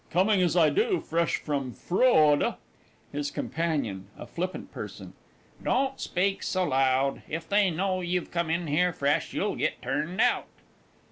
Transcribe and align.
Coming 0.09 0.41
as 0.41 0.57
I 0.57 0.71
do, 0.71 0.99
fresh 0.99 1.35
from 1.37 1.73
Froude 1.73 2.55
HIS 3.11 3.29
COMPANION 3.29 4.07
(a 4.17 4.25
Flippant 4.25 4.71
Person). 4.71 5.13
Don't 5.63 6.01
speak 6.01 6.41
so 6.41 6.63
loud. 6.63 7.21
If 7.29 7.47
they 7.47 7.69
know 7.69 8.01
you've 8.01 8.31
come 8.31 8.49
in 8.49 8.65
here 8.65 8.93
fresh, 8.93 9.31
you'll 9.31 9.55
get 9.57 9.79
turned 9.83 10.19
out! 10.19 10.47